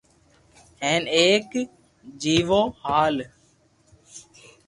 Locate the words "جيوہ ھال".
2.21-3.15